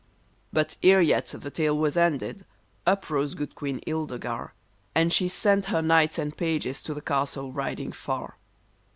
But 0.51 0.77
ere 0.81 0.99
yet 0.99 1.27
the 1.27 1.51
tale 1.51 1.77
was 1.77 1.95
ended, 1.95 2.43
up 2.87 3.07
rose 3.11 3.35
good 3.35 3.53
Queen 3.53 3.79
Ildegar, 3.85 4.55
And 4.95 5.13
she 5.13 5.27
sent 5.27 5.65
her 5.67 5.83
knights 5.83 6.17
and 6.17 6.35
pages 6.35 6.81
to 6.81 6.95
the 6.95 7.01
castle 7.03 7.51
riding 7.51 7.91
far. 7.91 8.39